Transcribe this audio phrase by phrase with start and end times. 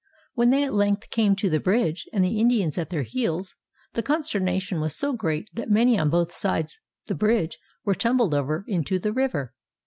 [0.33, 3.53] When they at length came to the bridge, and the Indians at their heels,
[3.93, 8.63] the consternation was so great that many on both sides the bridge were tumbled over
[8.67, 9.53] into the river.